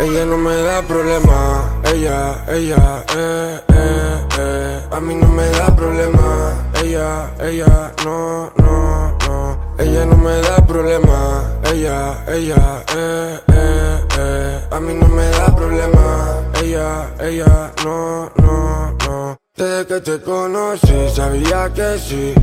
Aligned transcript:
Ella 0.00 0.24
no 0.24 0.38
me 0.38 0.56
da 0.62 0.80
problema, 0.80 1.78
ella, 1.84 2.42
ella, 2.48 3.04
eh, 3.14 3.60
eh, 3.68 4.26
eh. 4.38 4.80
A 4.90 4.98
mí 4.98 5.14
no 5.14 5.28
me 5.28 5.46
da 5.50 5.76
problema, 5.76 6.54
ella, 6.82 7.30
ella, 7.38 7.92
no, 8.02 8.50
no, 8.56 9.18
no. 9.28 9.74
Ella 9.78 10.06
no 10.06 10.16
me 10.16 10.40
da 10.40 10.56
problema, 10.66 11.42
ella, 11.70 12.24
ella, 12.28 12.82
eh, 12.96 13.40
eh, 13.52 14.00
eh. 14.18 14.60
A 14.70 14.80
mí 14.80 14.94
no 14.94 15.06
me 15.06 15.28
da 15.32 15.54
problema, 15.54 16.44
ella, 16.62 17.10
ella, 17.20 17.70
no, 17.84 18.32
no, 18.36 18.96
no. 19.06 19.36
Desde 19.54 19.86
que 19.86 20.00
te 20.00 20.22
conocí, 20.22 21.10
sabía 21.14 21.70
que 21.74 21.98
sí. 21.98 22.34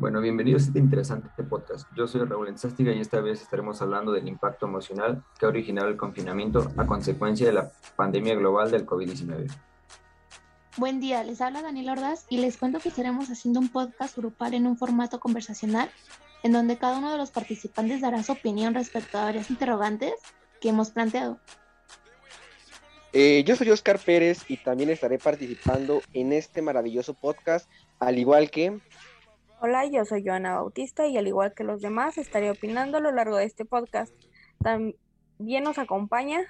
Bueno, 0.00 0.20
bienvenidos 0.20 0.62
a 0.62 0.66
este 0.66 0.78
interesante 0.78 1.42
podcast. 1.42 1.88
Yo 1.96 2.06
soy 2.06 2.24
Raúl 2.24 2.46
Enzástiga 2.46 2.92
y 2.92 3.00
esta 3.00 3.20
vez 3.20 3.42
estaremos 3.42 3.82
hablando 3.82 4.12
del 4.12 4.28
impacto 4.28 4.66
emocional 4.66 5.24
que 5.36 5.44
ha 5.44 5.48
originado 5.48 5.88
el 5.88 5.96
confinamiento 5.96 6.70
a 6.76 6.86
consecuencia 6.86 7.48
de 7.48 7.54
la 7.54 7.72
pandemia 7.96 8.36
global 8.36 8.70
del 8.70 8.86
COVID-19. 8.86 9.48
Buen 10.76 11.00
día, 11.00 11.24
les 11.24 11.40
habla 11.40 11.62
Daniel 11.62 11.88
Ordaz 11.88 12.26
y 12.28 12.38
les 12.38 12.58
cuento 12.58 12.78
que 12.78 12.90
estaremos 12.90 13.28
haciendo 13.28 13.58
un 13.58 13.70
podcast 13.70 14.16
grupal 14.16 14.54
en 14.54 14.68
un 14.68 14.78
formato 14.78 15.18
conversacional 15.18 15.90
en 16.44 16.52
donde 16.52 16.78
cada 16.78 16.98
uno 16.98 17.10
de 17.10 17.18
los 17.18 17.32
participantes 17.32 18.00
dará 18.00 18.22
su 18.22 18.30
opinión 18.30 18.74
respecto 18.74 19.18
a 19.18 19.24
varias 19.24 19.50
interrogantes 19.50 20.14
que 20.60 20.68
hemos 20.68 20.90
planteado. 20.90 21.40
Eh, 23.12 23.42
yo 23.44 23.56
soy 23.56 23.68
Oscar 23.70 23.98
Pérez 23.98 24.48
y 24.48 24.58
también 24.58 24.90
estaré 24.90 25.18
participando 25.18 26.02
en 26.12 26.32
este 26.32 26.62
maravilloso 26.62 27.14
podcast, 27.14 27.68
al 27.98 28.16
igual 28.16 28.48
que 28.52 28.78
Hola, 29.60 29.86
yo 29.86 30.04
soy 30.04 30.22
Joana 30.24 30.54
Bautista 30.54 31.08
y 31.08 31.18
al 31.18 31.26
igual 31.26 31.52
que 31.52 31.64
los 31.64 31.80
demás 31.80 32.16
estaré 32.16 32.48
opinando 32.48 32.98
a 32.98 33.00
lo 33.00 33.10
largo 33.10 33.36
de 33.36 33.44
este 33.44 33.64
podcast. 33.64 34.14
También 34.62 35.64
nos 35.64 35.78
acompaña 35.78 36.46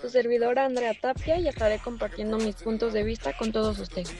su 0.00 0.08
servidora 0.08 0.66
Andrea 0.66 0.94
Tapia 0.94 1.40
y 1.40 1.48
estaré 1.48 1.80
compartiendo 1.80 2.38
mis 2.38 2.54
puntos 2.54 2.92
de 2.92 3.02
vista 3.02 3.36
con 3.36 3.50
todos 3.50 3.80
ustedes. 3.80 4.14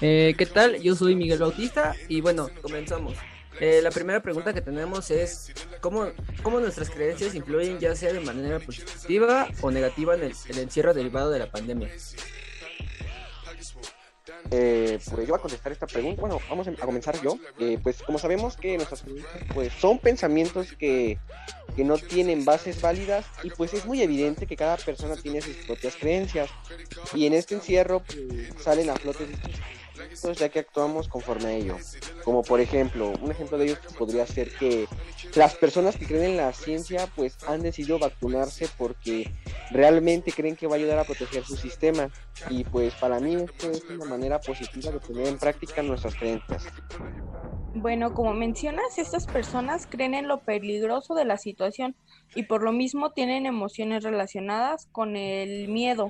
Eh, 0.00 0.34
¿Qué 0.38 0.46
tal? 0.46 0.80
Yo 0.80 0.94
soy 0.94 1.16
Miguel 1.16 1.40
Bautista 1.40 1.94
y 2.08 2.22
bueno, 2.22 2.48
comenzamos. 2.62 3.14
Eh, 3.60 3.82
la 3.82 3.90
primera 3.90 4.22
pregunta 4.22 4.54
que 4.54 4.62
tenemos 4.62 5.10
es 5.10 5.52
¿cómo, 5.82 6.06
¿cómo, 6.42 6.60
nuestras 6.60 6.88
creencias 6.88 7.34
influyen 7.34 7.78
ya 7.78 7.94
sea 7.94 8.14
de 8.14 8.20
manera 8.20 8.58
positiva 8.58 9.48
o 9.60 9.70
negativa 9.70 10.14
en 10.14 10.22
el, 10.22 10.32
el 10.48 10.58
encierro 10.58 10.94
derivado 10.94 11.30
de 11.30 11.40
la 11.40 11.50
pandemia? 11.50 11.90
Eh, 14.50 14.98
pues 15.04 15.26
yo 15.26 15.32
voy 15.32 15.38
a 15.38 15.42
contestar 15.42 15.72
esta 15.72 15.86
pregunta. 15.86 16.20
Bueno, 16.20 16.38
vamos 16.48 16.66
a 16.68 16.72
comenzar 16.72 17.20
yo. 17.22 17.38
Eh, 17.58 17.78
pues 17.82 18.02
como 18.02 18.18
sabemos 18.18 18.56
que 18.56 18.76
nuestras 18.76 19.04
pues 19.54 19.72
son 19.72 19.98
pensamientos 19.98 20.72
que, 20.72 21.18
que, 21.76 21.84
no 21.84 21.98
tienen 21.98 22.44
bases 22.44 22.80
válidas 22.80 23.26
y 23.42 23.50
pues 23.50 23.74
es 23.74 23.84
muy 23.84 24.02
evidente 24.02 24.46
que 24.46 24.56
cada 24.56 24.76
persona 24.76 25.16
tiene 25.16 25.40
sus 25.40 25.56
propias 25.56 25.96
creencias 25.96 26.50
y 27.14 27.26
en 27.26 27.34
este 27.34 27.54
encierro 27.54 28.00
pues, 28.00 28.18
salen 28.62 28.90
a 28.90 28.96
flote 28.96 29.26
ya 30.38 30.48
que 30.48 30.58
actuamos 30.58 31.08
conforme 31.08 31.46
a 31.46 31.52
ello. 31.52 31.76
Como 32.24 32.42
por 32.42 32.60
ejemplo, 32.60 33.12
un 33.20 33.30
ejemplo 33.30 33.58
de 33.58 33.66
ello 33.66 33.76
podría 33.98 34.26
ser 34.26 34.50
que 34.50 34.86
las 35.34 35.54
personas 35.54 35.96
que 35.96 36.06
creen 36.06 36.32
en 36.32 36.36
la 36.36 36.52
ciencia 36.52 37.08
pues 37.14 37.36
han 37.46 37.62
decidido 37.62 37.98
vacunarse 37.98 38.68
porque 38.76 39.30
realmente 39.70 40.32
creen 40.32 40.56
que 40.56 40.66
va 40.66 40.74
a 40.74 40.78
ayudar 40.78 40.98
a 40.98 41.04
proteger 41.04 41.44
su 41.44 41.56
sistema 41.56 42.08
y 42.48 42.64
pues 42.64 42.94
para 42.94 43.20
mí 43.20 43.34
esto 43.34 43.70
es 43.70 43.84
una 43.90 44.04
manera 44.04 44.40
positiva 44.40 44.90
de 44.90 45.00
poner 45.00 45.28
en 45.28 45.38
práctica 45.38 45.82
nuestras 45.82 46.14
creencias. 46.14 46.66
Bueno, 47.74 48.14
como 48.14 48.34
mencionas, 48.34 48.98
estas 48.98 49.26
personas 49.26 49.86
creen 49.88 50.14
en 50.14 50.26
lo 50.26 50.40
peligroso 50.40 51.14
de 51.14 51.24
la 51.24 51.38
situación 51.38 51.94
y 52.34 52.44
por 52.44 52.62
lo 52.62 52.72
mismo 52.72 53.12
tienen 53.12 53.46
emociones 53.46 54.02
relacionadas 54.02 54.88
con 54.90 55.16
el 55.16 55.68
miedo, 55.68 56.08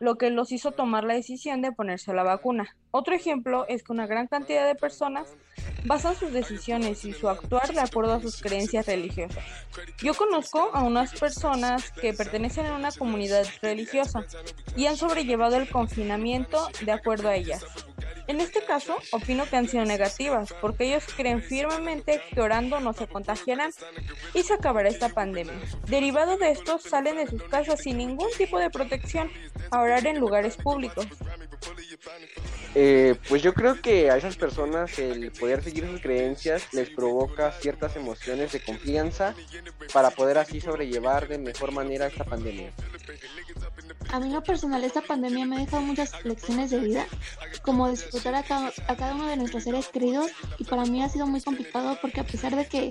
lo 0.00 0.16
que 0.16 0.30
los 0.30 0.52
hizo 0.52 0.72
tomar 0.72 1.04
la 1.04 1.14
decisión 1.14 1.62
de 1.62 1.72
ponerse 1.72 2.12
la 2.12 2.24
vacuna. 2.24 2.76
Otro 2.90 3.14
ejemplo 3.14 3.66
es 3.68 3.82
que 3.82 3.92
una 3.92 4.06
gran 4.06 4.26
cantidad 4.26 4.66
de 4.66 4.74
personas 4.74 5.34
basan 5.84 6.16
sus 6.16 6.32
decisiones 6.32 7.04
y 7.04 7.12
su 7.12 7.28
actuar 7.28 7.72
de 7.72 7.80
acuerdo 7.80 8.14
a 8.14 8.20
sus 8.20 8.40
creencias 8.40 8.86
religiosas. 8.86 9.44
Yo 10.02 10.14
conozco 10.14 10.70
a 10.72 10.82
unas 10.82 11.12
personas 11.18 11.90
que 11.92 12.12
pertenecen 12.12 12.66
a 12.66 12.76
una 12.76 12.92
comunidad 12.92 13.46
religiosa 13.62 14.24
y 14.76 14.86
han 14.86 14.96
sobrellevado 14.96 15.56
el 15.56 15.68
confinamiento 15.68 16.68
de 16.82 16.92
acuerdo 16.92 17.28
a 17.28 17.36
ellas. 17.36 17.64
En 18.28 18.42
este 18.42 18.62
caso, 18.62 18.94
opino 19.12 19.46
que 19.48 19.56
han 19.56 19.68
sido 19.68 19.86
negativas, 19.86 20.52
porque 20.60 20.84
ellos 20.84 21.04
creen 21.16 21.42
firmemente 21.42 22.20
que 22.30 22.42
orando 22.42 22.78
no 22.78 22.92
se 22.92 23.06
contagiarán 23.06 23.70
y 24.34 24.42
se 24.42 24.52
acabará 24.52 24.90
esta 24.90 25.08
pandemia. 25.08 25.54
Derivado 25.86 26.36
de 26.36 26.50
esto, 26.50 26.78
salen 26.78 27.16
de 27.16 27.26
sus 27.26 27.42
casas 27.44 27.80
sin 27.80 27.96
ningún 27.96 28.28
tipo 28.36 28.58
de 28.58 28.68
protección 28.68 29.30
a 29.70 29.80
orar 29.80 30.06
en 30.06 30.20
lugares 30.20 30.58
públicos. 30.58 31.06
Eh, 32.74 33.16
pues 33.28 33.42
yo 33.42 33.54
creo 33.54 33.80
que 33.80 34.10
a 34.10 34.16
esas 34.16 34.36
personas 34.36 34.98
el 34.98 35.32
poder 35.32 35.62
seguir 35.62 35.86
sus 35.86 36.00
creencias 36.00 36.72
les 36.72 36.90
provoca 36.90 37.50
ciertas 37.52 37.96
emociones 37.96 38.52
de 38.52 38.60
confianza 38.60 39.34
para 39.92 40.10
poder 40.10 40.38
así 40.38 40.60
sobrellevar 40.60 41.28
de 41.28 41.38
mejor 41.38 41.72
manera 41.72 42.06
esta 42.06 42.24
pandemia. 42.24 42.70
A 44.10 44.20
mí 44.20 44.30
lo 44.30 44.42
personal 44.42 44.84
esta 44.84 45.02
pandemia 45.02 45.46
me 45.46 45.56
ha 45.56 45.58
dejado 45.60 45.82
muchas 45.82 46.24
lecciones 46.24 46.70
de 46.70 46.80
vida, 46.80 47.06
como 47.62 47.90
disfrutar 47.90 48.34
a 48.34 48.42
cada, 48.42 48.72
a 48.86 48.96
cada 48.96 49.14
uno 49.14 49.26
de 49.26 49.36
nuestros 49.36 49.64
seres 49.64 49.88
queridos 49.88 50.30
y 50.58 50.64
para 50.64 50.84
mí 50.84 51.02
ha 51.02 51.08
sido 51.08 51.26
muy 51.26 51.40
complicado 51.40 51.98
porque 52.00 52.20
a 52.20 52.24
pesar 52.24 52.54
de 52.54 52.66
que 52.66 52.90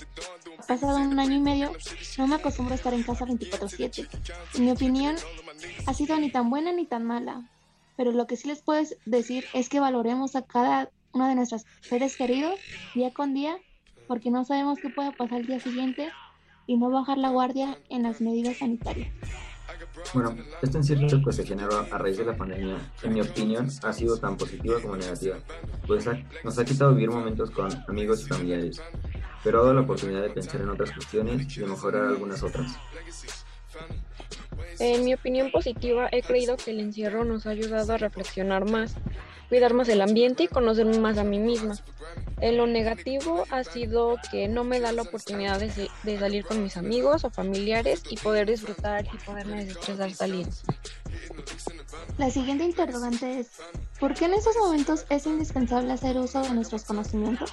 ha 0.57 0.63
pasado 0.63 0.97
un 0.97 1.19
año 1.19 1.35
y 1.35 1.39
medio, 1.39 1.71
no 2.17 2.27
me 2.27 2.35
acostumbro 2.35 2.73
a 2.73 2.77
estar 2.77 2.94
en 2.94 3.03
casa 3.03 3.25
24/7. 3.25 4.07
En 4.55 4.65
mi 4.65 4.71
opinión, 4.71 5.15
ha 5.85 5.94
sido 5.94 6.17
ni 6.17 6.31
tan 6.31 6.49
buena 6.49 6.71
ni 6.71 6.85
tan 6.85 7.03
mala, 7.05 7.44
pero 7.97 8.12
lo 8.12 8.28
que 8.28 8.38
sí 8.38 8.47
les 8.47 8.62
puedo 8.62 8.81
decir 9.06 9.44
es 9.53 9.68
que 9.68 9.81
valoremos 9.81 10.35
a 10.35 10.44
cada 10.44 10.90
uno 11.12 11.28
de 11.28 11.35
nuestros 11.35 11.66
seres 11.81 12.16
queridos 12.16 12.59
día 12.94 13.12
con 13.12 13.34
día, 13.34 13.58
porque 14.08 14.31
no 14.31 14.46
sabemos 14.46 14.80
qué 14.80 14.90
puede 14.90 15.12
pasar 15.12 15.41
el 15.41 15.47
día 15.47 15.59
siguiente 15.59 16.09
y 16.68 16.78
no 16.78 16.90
bajar 16.90 17.18
la 17.18 17.30
guardia 17.30 17.78
en 17.90 18.03
las 18.03 18.22
medidas 18.22 18.57
sanitarias. 18.57 19.12
Bueno, 20.13 20.36
este 20.62 20.78
encierro 20.78 21.22
que 21.24 21.34
se 21.34 21.46
generó 21.46 21.80
a 21.80 21.97
raíz 21.97 22.18
de 22.18 22.25
la 22.25 22.38
pandemia, 22.38 22.78
en 23.03 23.13
mi 23.13 23.22
opinión, 23.22 23.68
ha 23.84 23.94
sido 23.94 24.18
tan 24.18 24.38
positiva 24.38 24.80
como 24.81 24.96
negativa, 24.96 25.38
pues 25.86 26.06
nos 26.44 26.57
ha 26.57 26.66
quitado 26.66 26.94
vivir 26.94 27.09
momentos 27.09 27.52
con 27.52 27.69
amigos 27.88 28.22
y 28.22 28.25
familiares, 28.25 28.81
pero 29.44 29.59
ha 29.59 29.62
dado 29.63 29.74
la 29.74 29.81
oportunidad 29.81 30.22
de 30.22 30.30
pensar 30.30 30.62
en 30.62 30.69
otras 30.69 30.91
cuestiones 30.91 31.57
y 31.57 31.59
de 31.59 31.68
mejorar 31.68 32.06
algunas 32.06 32.41
otras. 32.44 32.78
En 34.79 35.05
mi 35.05 35.13
opinión 35.13 35.51
positiva, 35.51 36.07
he 36.11 36.21
creído 36.21 36.57
que 36.57 36.71
el 36.71 36.79
encierro 36.79 37.25
nos 37.25 37.45
ha 37.45 37.51
ayudado 37.51 37.93
a 37.93 37.97
reflexionar 37.97 38.69
más, 38.69 38.93
cuidar 39.49 39.73
más 39.73 39.89
el 39.89 40.01
ambiente 40.01 40.43
y 40.43 40.47
conocerme 40.47 40.99
más 40.99 41.17
a 41.17 41.23
mí 41.23 41.39
misma. 41.39 41.75
En 42.39 42.57
lo 42.57 42.67
negativo 42.67 43.45
ha 43.49 43.63
sido 43.63 44.17
que 44.31 44.47
no 44.47 44.63
me 44.63 44.79
da 44.79 44.91
la 44.91 45.01
oportunidad 45.01 45.59
de, 45.59 45.89
de 46.03 46.19
salir 46.19 46.45
con 46.45 46.61
mis 46.61 46.77
amigos 46.77 47.23
o 47.23 47.31
familiares 47.31 48.03
y 48.09 48.17
poder 48.17 48.47
disfrutar 48.47 49.05
y 49.05 49.17
poderme 49.25 49.65
desestresar 49.65 50.11
salir. 50.11 50.47
La 52.17 52.29
siguiente 52.29 52.63
interrogante 52.63 53.39
es, 53.39 53.49
¿por 53.99 54.13
qué 54.13 54.25
en 54.25 54.33
estos 54.35 54.55
momentos 54.57 55.05
es 55.09 55.25
indispensable 55.25 55.91
hacer 55.94 56.17
uso 56.17 56.41
de 56.41 56.51
nuestros 56.51 56.83
conocimientos? 56.83 57.51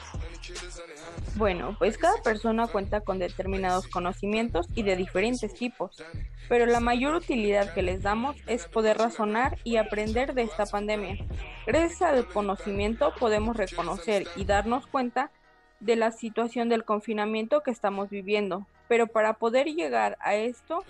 Bueno, 1.37 1.75
pues 1.81 1.99
cada 1.99 2.23
persona 2.23 2.69
cuenta 2.69 3.01
con 3.01 3.19
determinados 3.19 3.89
conocimientos 3.89 4.69
y 4.77 4.85
de 4.85 4.95
diferentes 4.95 5.53
tipos, 5.53 6.01
pero 6.49 6.65
la 6.65 6.79
mayor 6.79 7.17
utilidad 7.17 7.75
que 7.75 7.83
les 7.83 8.03
damos 8.03 8.37
es 8.47 8.67
poder 8.69 8.99
razonar 8.99 9.59
y 9.65 9.77
aprender 9.77 10.35
de 10.35 10.43
esta 10.43 10.65
pandemia. 10.65 11.17
Gracias 11.67 12.03
al 12.03 12.27
conocimiento 12.29 13.13
podemos 13.19 13.57
reconocer 13.57 14.29
y 14.37 14.45
darnos 14.45 14.87
cuenta 14.87 15.33
de 15.81 15.97
la 15.97 16.13
situación 16.13 16.69
del 16.69 16.85
confinamiento 16.85 17.63
que 17.63 17.73
estamos 17.73 18.11
viviendo, 18.11 18.65
pero 18.87 19.09
para 19.09 19.35
poder 19.35 19.67
llegar 19.67 20.17
a 20.21 20.37
esto 20.37 20.85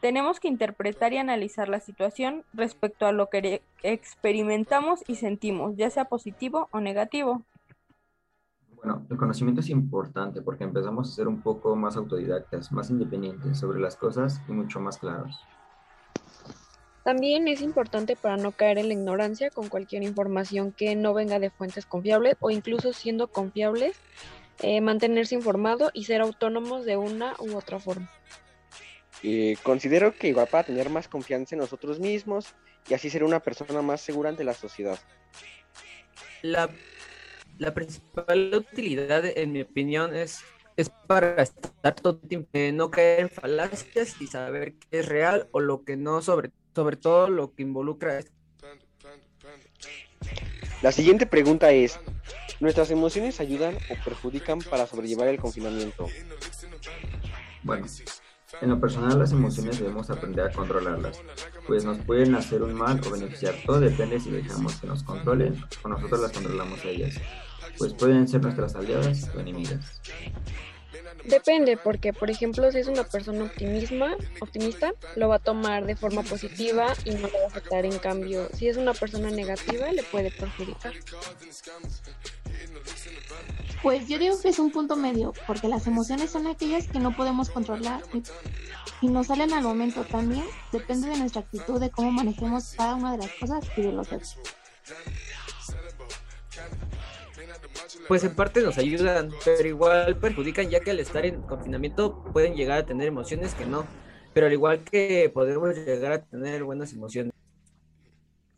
tenemos 0.00 0.38
que 0.38 0.48
interpretar 0.48 1.12
y 1.14 1.16
analizar 1.16 1.68
la 1.68 1.80
situación 1.80 2.44
respecto 2.52 3.06
a 3.06 3.12
lo 3.12 3.28
que 3.28 3.60
experimentamos 3.82 5.00
y 5.08 5.16
sentimos, 5.16 5.76
ya 5.76 5.90
sea 5.90 6.04
positivo 6.04 6.68
o 6.70 6.78
negativo. 6.78 7.42
Bueno, 8.84 9.06
el 9.08 9.16
conocimiento 9.16 9.62
es 9.62 9.70
importante 9.70 10.42
porque 10.42 10.64
empezamos 10.64 11.10
a 11.10 11.14
ser 11.14 11.26
un 11.26 11.40
poco 11.40 11.74
más 11.74 11.96
autodidactas, 11.96 12.70
más 12.70 12.90
independientes 12.90 13.58
sobre 13.58 13.80
las 13.80 13.96
cosas 13.96 14.42
y 14.46 14.52
mucho 14.52 14.78
más 14.78 14.98
claros. 14.98 15.34
También 17.02 17.48
es 17.48 17.62
importante 17.62 18.14
para 18.14 18.36
no 18.36 18.52
caer 18.52 18.76
en 18.76 18.88
la 18.88 18.94
ignorancia 18.94 19.48
con 19.48 19.70
cualquier 19.70 20.02
información 20.02 20.70
que 20.70 20.96
no 20.96 21.14
venga 21.14 21.38
de 21.38 21.48
fuentes 21.48 21.86
confiables 21.86 22.36
o 22.40 22.50
incluso 22.50 22.92
siendo 22.92 23.28
confiables, 23.28 23.96
eh, 24.60 24.82
mantenerse 24.82 25.34
informado 25.34 25.90
y 25.94 26.04
ser 26.04 26.20
autónomos 26.20 26.84
de 26.84 26.98
una 26.98 27.36
u 27.38 27.56
otra 27.56 27.78
forma. 27.78 28.10
Eh, 29.22 29.56
considero 29.62 30.14
que 30.14 30.28
igual 30.28 30.48
para 30.48 30.64
tener 30.64 30.90
más 30.90 31.08
confianza 31.08 31.54
en 31.54 31.60
nosotros 31.60 32.00
mismos 32.00 32.54
y 32.86 32.92
así 32.92 33.08
ser 33.08 33.24
una 33.24 33.40
persona 33.40 33.80
más 33.80 34.02
segura 34.02 34.28
ante 34.28 34.44
la 34.44 34.52
sociedad. 34.52 34.98
La 36.42 36.68
la 37.58 37.72
principal 37.72 38.52
utilidad, 38.54 39.24
en 39.24 39.52
mi 39.52 39.62
opinión, 39.62 40.14
es 40.14 40.44
es 40.76 40.90
para 40.90 41.42
estar 41.42 41.94
todo 41.94 42.18
el 42.22 42.28
tiempo, 42.28 42.48
eh, 42.54 42.72
no 42.72 42.90
caer 42.90 43.20
en 43.20 43.30
falacias 43.30 44.20
y 44.20 44.26
saber 44.26 44.74
qué 44.74 45.00
es 45.00 45.06
real 45.06 45.48
o 45.52 45.60
lo 45.60 45.84
que 45.84 45.96
no, 45.96 46.20
sobre, 46.22 46.50
sobre 46.74 46.96
todo 46.96 47.28
lo 47.28 47.54
que 47.54 47.62
involucra. 47.62 48.20
La 50.82 50.92
siguiente 50.92 51.26
pregunta 51.26 51.70
es, 51.70 51.98
¿nuestras 52.60 52.90
emociones 52.90 53.40
ayudan 53.40 53.76
o 53.76 54.04
perjudican 54.04 54.58
para 54.58 54.86
sobrellevar 54.86 55.28
el 55.28 55.38
confinamiento? 55.38 56.08
Bueno, 57.62 57.86
en 58.60 58.68
lo 58.68 58.80
personal 58.80 59.18
las 59.18 59.32
emociones 59.32 59.78
debemos 59.78 60.10
aprender 60.10 60.46
a 60.46 60.52
controlarlas, 60.52 61.20
pues 61.66 61.84
nos 61.84 61.98
pueden 61.98 62.34
hacer 62.34 62.62
un 62.62 62.74
mal 62.74 63.00
o 63.06 63.10
beneficiar. 63.10 63.54
Todo 63.66 63.80
depende 63.80 64.20
si 64.20 64.30
dejamos 64.30 64.76
que 64.76 64.86
nos 64.86 65.02
controlen 65.02 65.62
o 65.82 65.88
nosotros 65.88 66.20
las 66.20 66.32
controlamos 66.32 66.84
a 66.84 66.88
ellas, 66.88 67.14
pues 67.78 67.92
pueden 67.94 68.28
ser 68.28 68.42
nuestras 68.42 68.74
aliadas 68.74 69.30
o 69.34 69.40
enemigas. 69.40 70.00
Depende, 71.24 71.78
porque 71.78 72.12
por 72.12 72.30
ejemplo, 72.30 72.70
si 72.70 72.78
es 72.78 72.86
una 72.86 73.04
persona 73.04 73.44
optimisma, 73.44 74.14
optimista, 74.40 74.92
lo 75.16 75.28
va 75.28 75.36
a 75.36 75.38
tomar 75.38 75.86
de 75.86 75.96
forma 75.96 76.22
positiva 76.22 76.92
y 77.04 77.10
no 77.10 77.28
le 77.28 77.38
va 77.38 77.44
a 77.44 77.46
afectar. 77.46 77.86
En 77.86 77.98
cambio, 77.98 78.48
si 78.52 78.68
es 78.68 78.76
una 78.76 78.92
persona 78.92 79.30
negativa, 79.30 79.90
le 79.90 80.02
puede 80.02 80.30
perjudicar. 80.30 80.92
Pues 83.84 84.08
yo 84.08 84.18
digo 84.18 84.40
que 84.40 84.48
es 84.48 84.58
un 84.58 84.70
punto 84.70 84.96
medio, 84.96 85.34
porque 85.46 85.68
las 85.68 85.86
emociones 85.86 86.30
son 86.30 86.46
aquellas 86.46 86.88
que 86.88 86.98
no 86.98 87.14
podemos 87.14 87.50
controlar 87.50 88.00
y, 89.02 89.08
nos 89.08 89.26
salen 89.26 89.52
al 89.52 89.62
momento 89.62 90.04
también. 90.04 90.46
Depende 90.72 91.10
de 91.10 91.18
nuestra 91.18 91.42
actitud, 91.42 91.78
de 91.78 91.90
cómo 91.90 92.10
manejemos 92.10 92.72
cada 92.78 92.94
una 92.94 93.12
de 93.12 93.18
las 93.18 93.30
cosas 93.38 93.62
y 93.76 93.82
de 93.82 93.92
los 93.92 94.10
hechos. 94.10 94.38
Pues 98.08 98.24
en 98.24 98.34
parte 98.34 98.62
nos 98.62 98.78
ayudan, 98.78 99.30
pero 99.44 99.68
igual 99.68 100.16
perjudican 100.16 100.70
ya 100.70 100.80
que 100.80 100.92
al 100.92 101.00
estar 101.00 101.26
en 101.26 101.42
confinamiento 101.42 102.24
pueden 102.32 102.54
llegar 102.54 102.78
a 102.78 102.86
tener 102.86 103.06
emociones 103.06 103.54
que 103.54 103.66
no, 103.66 103.86
pero 104.32 104.46
al 104.46 104.52
igual 104.54 104.82
que 104.82 105.30
podemos 105.34 105.76
llegar 105.76 106.12
a 106.12 106.22
tener 106.22 106.64
buenas 106.64 106.90
emociones. 106.94 107.34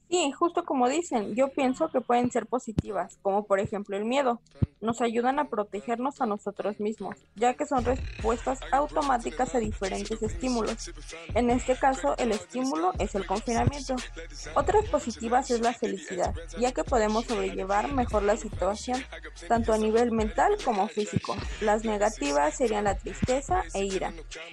Sí, 0.09 0.31
justo 0.31 0.65
como 0.65 0.89
dicen, 0.89 1.35
yo 1.35 1.49
pienso 1.49 1.89
que 1.89 2.01
pueden 2.01 2.31
ser 2.31 2.47
positivas, 2.47 3.19
como 3.23 3.45
por 3.45 3.59
ejemplo 3.59 3.97
el 3.97 4.05
miedo. 4.05 4.41
Nos 4.81 5.01
ayudan 5.01 5.41
a 5.41 5.49
protegernos 5.49 6.21
a 6.21 6.27
nosotros 6.27 6.79
mismos, 6.79 7.17
ya 7.35 7.55
que 7.55 7.67
son 7.67 7.85
respuestas 7.85 8.61
automáticas 8.71 9.55
a 9.55 9.59
diferentes 9.59 10.23
estímulos. 10.23 10.93
En 11.35 11.51
este 11.51 11.77
caso, 11.77 12.17
el 12.19 12.31
estímulo 12.31 12.93
es 13.01 13.17
el 13.17 13.27
confinamiento. 13.27 13.97
Otras 14.55 14.85
positivas 14.91 15.51
es 15.51 15.61
la 15.61 15.73
felicidad, 15.73 16.33
ya 16.61 16.73
que 16.73 16.85
podemos 16.85 17.25
sobrellevar 17.25 17.93
mejor 17.93 18.23
la 18.23 18.37
situación, 18.37 19.03
tanto 19.49 19.73
a 19.73 19.79
nivel 19.79 20.13
mental 20.13 20.57
como 20.65 20.87
físico. 20.87 21.35
Las 21.61 21.85
negativas 21.85 22.55
serían 22.55 22.85
la 22.85 22.97
tristeza 22.97 23.65
e 23.75 23.85
ira. 23.85 24.13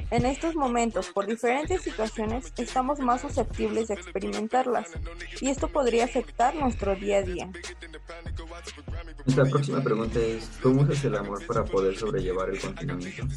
En 0.10 0.26
estos 0.26 0.56
momentos, 0.56 1.10
por 1.10 1.28
diferentes 1.28 1.84
situaciones, 1.84 2.54
estamos 2.58 3.00
más 3.00 3.22
susceptibles 3.22 3.90
de 3.90 3.96
experimentarlas 3.96 4.90
y 5.44 5.50
esto 5.50 5.68
podría 5.68 6.06
afectar 6.06 6.56
nuestro 6.56 6.96
día 6.96 7.18
a 7.18 7.22
día. 7.22 7.50
Nuestra 9.26 9.44
próxima 9.44 9.84
pregunta 9.84 10.18
es, 10.18 10.50
¿cómo 10.62 10.90
es 10.90 11.04
el 11.04 11.18
amor 11.18 11.46
para 11.46 11.66
poder 11.66 11.98
sobrellevar 11.98 12.50
el 12.50 12.62
confinamiento? 12.62 13.28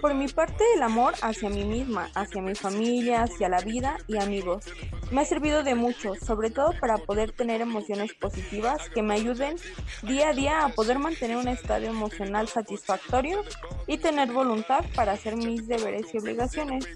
Por 0.00 0.14
mi 0.14 0.26
parte, 0.26 0.64
el 0.74 0.82
amor 0.82 1.14
hacia 1.22 1.48
mí 1.48 1.64
misma, 1.64 2.10
hacia 2.16 2.42
mi 2.42 2.56
familia, 2.56 3.22
hacia 3.22 3.48
la 3.48 3.60
vida 3.60 3.98
y 4.08 4.16
amigos. 4.18 4.64
Me 5.12 5.20
ha 5.20 5.24
servido 5.24 5.62
de 5.62 5.76
mucho, 5.76 6.16
sobre 6.16 6.50
todo 6.50 6.72
para 6.80 6.98
poder 6.98 7.30
tener 7.30 7.60
emociones 7.60 8.12
positivas 8.14 8.90
que 8.90 9.02
me 9.02 9.14
ayuden 9.14 9.54
día 10.02 10.30
a 10.30 10.32
día 10.32 10.64
a 10.64 10.70
poder 10.70 10.98
mantener 10.98 11.36
un 11.36 11.46
estado 11.46 11.84
emocional 11.84 12.48
satisfactorio 12.48 13.44
y 13.86 13.98
tener 13.98 14.32
voluntad 14.32 14.84
para 14.96 15.12
hacer 15.12 15.36
mis 15.36 15.68
deberes 15.68 16.12
y 16.12 16.18
obligaciones. 16.18 16.88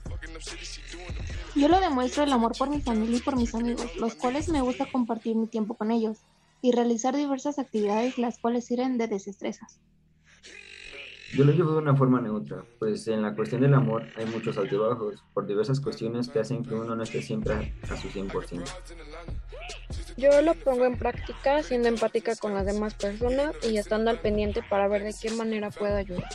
Yo 1.56 1.68
lo 1.68 1.80
demuestro 1.80 2.22
el 2.24 2.32
amor 2.32 2.52
por 2.56 2.68
mi 2.68 2.82
familia 2.82 3.16
y 3.16 3.20
por 3.20 3.34
mis 3.34 3.54
amigos, 3.54 3.96
los 3.96 4.14
cuales 4.14 4.50
me 4.50 4.60
gusta 4.60 4.84
compartir 4.92 5.36
mi 5.36 5.46
tiempo 5.46 5.74
con 5.74 5.90
ellos 5.90 6.18
y 6.60 6.72
realizar 6.72 7.16
diversas 7.16 7.58
actividades 7.58 8.18
las 8.18 8.38
cuales 8.38 8.66
sirven 8.66 8.98
de 8.98 9.08
desestresas. 9.08 9.80
Yo 11.34 11.44
lo 11.44 11.52
llevo 11.52 11.72
de 11.72 11.78
una 11.78 11.96
forma 11.96 12.20
neutra, 12.20 12.62
pues 12.78 13.08
en 13.08 13.22
la 13.22 13.34
cuestión 13.34 13.62
del 13.62 13.72
amor 13.72 14.06
hay 14.16 14.26
muchos 14.26 14.58
altibajos 14.58 15.24
por 15.32 15.46
diversas 15.46 15.80
cuestiones 15.80 16.28
que 16.28 16.40
hacen 16.40 16.62
que 16.62 16.74
uno 16.74 16.94
no 16.94 17.02
esté 17.02 17.22
siempre 17.22 17.74
a 17.90 17.96
su 17.96 18.08
100%. 18.08 18.62
Yo 20.18 20.42
lo 20.42 20.54
pongo 20.54 20.84
en 20.84 20.98
práctica 20.98 21.62
siendo 21.62 21.88
empática 21.88 22.36
con 22.36 22.54
las 22.54 22.66
demás 22.66 22.94
personas 22.94 23.54
y 23.68 23.78
estando 23.78 24.10
al 24.10 24.20
pendiente 24.20 24.62
para 24.62 24.88
ver 24.88 25.04
de 25.04 25.14
qué 25.20 25.30
manera 25.30 25.70
puedo 25.70 25.96
ayudar. 25.96 26.28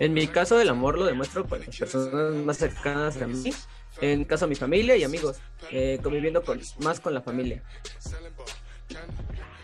En 0.00 0.12
mi 0.12 0.28
caso 0.28 0.56
del 0.56 0.68
amor 0.68 0.96
lo 0.96 1.04
demuestro 1.04 1.46
con 1.46 1.60
las 1.60 1.76
personas 1.76 2.34
más 2.34 2.56
cercanas 2.56 3.20
a 3.20 3.26
mí, 3.26 3.52
en 4.00 4.24
caso 4.24 4.44
a 4.44 4.48
mi 4.48 4.54
familia 4.54 4.96
y 4.96 5.02
amigos, 5.02 5.38
eh, 5.70 5.98
conviviendo 6.02 6.44
con, 6.44 6.60
más 6.80 7.00
con 7.00 7.14
la 7.14 7.20
familia. 7.20 7.62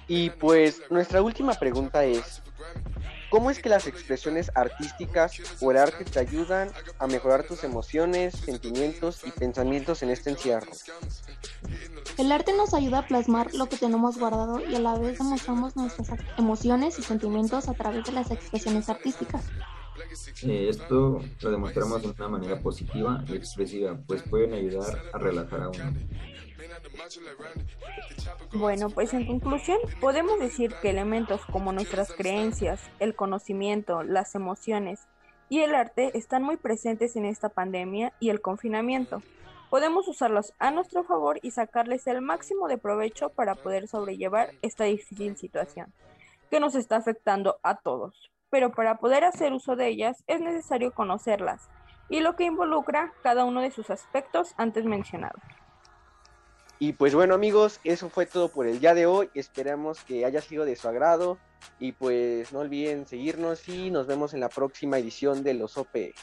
Y 0.09 0.31
pues 0.31 0.83
nuestra 0.91 1.23
última 1.23 1.55
pregunta 1.55 2.05
es, 2.05 2.43
¿cómo 3.31 3.51
es 3.51 3.61
que 3.61 3.69
las 3.69 3.87
expresiones 3.87 4.51
artísticas 4.57 5.41
o 5.61 5.71
el 5.71 5.79
arte 5.79 6.05
te 6.05 6.19
ayudan 6.19 6.71
a 6.99 7.07
mejorar 7.07 7.45
tus 7.45 7.63
emociones, 7.63 8.35
sentimientos 8.35 9.23
y 9.25 9.31
pensamientos 9.31 10.03
en 10.03 10.11
este 10.11 10.31
encierro? 10.31 10.73
El 12.19 12.33
arte 12.33 12.53
nos 12.57 12.75
ayuda 12.75 12.99
a 12.99 13.07
plasmar 13.07 13.55
lo 13.55 13.69
que 13.69 13.77
tenemos 13.77 14.19
guardado 14.19 14.61
y 14.61 14.75
a 14.75 14.81
la 14.81 14.99
vez 14.99 15.19
demostramos 15.19 15.77
nuestras 15.77 16.19
emociones 16.37 16.99
y 16.99 17.03
sentimientos 17.03 17.69
a 17.69 17.75
través 17.75 18.05
de 18.05 18.13
las 18.13 18.31
expresiones 18.31 18.89
artísticas. 18.89 19.45
Eh, 20.43 20.69
esto 20.69 21.21
lo 21.41 21.51
demostramos 21.51 22.03
de 22.03 22.09
una 22.09 22.29
manera 22.29 22.61
positiva 22.61 23.25
y 23.29 23.35
expresiva, 23.35 23.99
pues 24.07 24.23
pueden 24.23 24.53
ayudar 24.53 25.03
a 25.13 25.19
relajar 25.19 25.63
a 25.63 25.69
uno. 25.69 25.93
Bueno, 28.53 28.91
pues 28.91 29.13
en 29.15 29.27
conclusión, 29.27 29.79
podemos 30.01 30.39
decir 30.39 30.75
que 30.81 30.91
elementos 30.91 31.41
como 31.47 31.73
nuestras 31.73 32.13
creencias, 32.13 32.81
el 32.99 33.15
conocimiento, 33.15 34.03
las 34.03 34.35
emociones 34.35 35.01
y 35.49 35.61
el 35.61 35.75
arte 35.75 36.17
están 36.17 36.43
muy 36.43 36.57
presentes 36.57 37.17
en 37.17 37.25
esta 37.25 37.49
pandemia 37.49 38.13
y 38.21 38.31
el 38.31 38.41
confinamiento. 38.41 39.23
Podemos 39.71 40.07
usarlos 40.09 40.53
a 40.59 40.71
nuestro 40.71 41.05
favor 41.05 41.41
y 41.43 41.51
sacarles 41.51 42.07
el 42.07 42.21
máximo 42.21 42.69
de 42.69 42.79
provecho 42.79 43.31
para 43.31 43.55
poder 43.55 43.89
sobrellevar 43.89 44.53
esta 44.63 44.85
difícil 44.85 45.37
situación 45.37 45.93
que 46.51 46.61
nos 46.61 46.77
está 46.77 46.97
afectando 46.97 47.59
a 47.63 47.77
todos. 47.77 48.31
Pero 48.55 48.71
para 48.71 48.99
poder 48.99 49.25
hacer 49.25 49.53
uso 49.53 49.75
de 49.75 49.89
ellas 49.89 50.23
es 50.29 50.41
necesario 50.41 50.93
conocerlas 50.93 51.69
y 52.09 52.21
lo 52.21 52.37
que 52.37 52.45
involucra 52.45 53.13
cada 53.25 53.45
uno 53.45 53.61
de 53.61 53.73
sus 53.73 53.91
aspectos 53.91 54.55
antes 54.57 54.85
mencionados. 54.85 55.43
Y 56.79 56.93
pues 56.93 57.17
bueno 57.17 57.35
amigos, 57.35 57.81
eso 57.83 58.09
fue 58.11 58.27
todo 58.27 58.47
por 58.47 58.69
el 58.69 58.79
día 58.79 58.95
de 58.95 59.07
hoy. 59.07 59.29
Esperamos 59.35 60.05
que 60.05 60.25
haya 60.25 60.41
sido 60.41 60.65
de 60.65 60.77
su 60.77 60.87
agrado. 60.87 61.37
Y 61.81 61.91
pues 61.91 62.53
no 62.53 62.61
olviden 62.61 63.07
seguirnos 63.07 63.69
y 63.69 63.91
nos 63.91 64.07
vemos 64.07 64.35
en 64.35 64.41
la 64.41 64.49
próxima 64.49 64.99
edición 64.99 65.43
de 65.43 65.55
los 65.55 65.77
OP. 65.77 66.15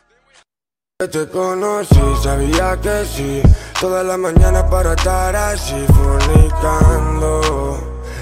Te 0.99 1.27
conocí, 1.27 1.99
sabía 2.23 2.79
que 2.81 3.03
sí, 3.03 3.41
toda 3.81 4.03
la 4.03 4.15
mañana 4.15 4.69
para 4.69 4.93
estar 4.93 5.35
así 5.35 5.85
fornicando, 5.87 7.41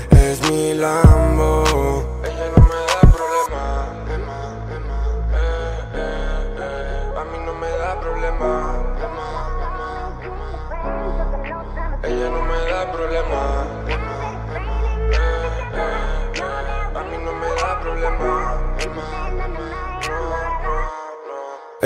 es 0.10 0.50
mi 0.50 0.74
Lambo. 0.74 1.69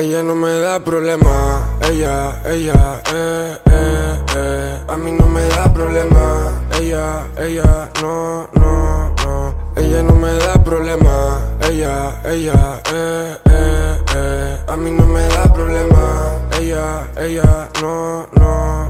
Ella 0.03 0.21
no 0.21 0.35
me 0.35 0.59
da 0.59 0.81
problema, 0.81 1.65
ella, 1.89 2.37
ella, 2.43 3.01
eh, 3.13 3.57
eh, 3.71 4.19
eh. 4.35 4.77
A 4.85 4.97
mí 4.97 5.13
no 5.13 5.25
me 5.27 5.47
da 5.47 5.71
problema, 5.71 6.51
ella, 6.77 7.25
ella, 7.37 7.89
no, 8.01 8.49
no, 8.51 9.15
no. 9.23 9.55
Ella 9.77 10.03
no 10.03 10.13
me 10.15 10.33
da 10.39 10.61
problema, 10.61 11.39
ella, 11.61 12.19
ella, 12.25 12.81
eh, 12.91 13.37
eh, 13.45 13.97
eh. 14.13 14.57
A 14.67 14.75
mí 14.75 14.91
no 14.91 15.07
me 15.07 15.25
da 15.29 15.43
problema, 15.53 16.37
ella, 16.59 17.07
ella, 17.15 17.69
no, 17.81 18.27
no, 18.33 18.82